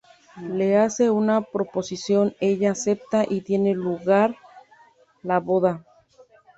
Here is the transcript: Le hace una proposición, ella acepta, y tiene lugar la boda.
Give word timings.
Le 0.49 0.77
hace 0.77 1.11
una 1.11 1.41
proposición, 1.43 2.35
ella 2.39 2.71
acepta, 2.71 3.23
y 3.29 3.41
tiene 3.41 3.75
lugar 3.75 4.35
la 5.21 5.39
boda. 5.39 5.83